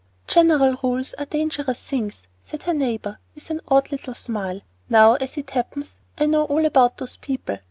"General 0.25 0.77
rules 0.81 1.13
are 1.19 1.27
dangerous 1.27 1.77
things," 1.79 2.23
said 2.41 2.63
her 2.63 2.73
neighbor, 2.73 3.19
with 3.35 3.51
an 3.51 3.61
odd 3.67 3.91
little 3.91 4.15
smile. 4.15 4.61
"Now, 4.89 5.13
as 5.13 5.37
it 5.37 5.51
happens, 5.51 5.99
I 6.17 6.25
know 6.25 6.45
all 6.45 6.65
about 6.65 6.97
those 6.97 7.17
people. 7.17 7.59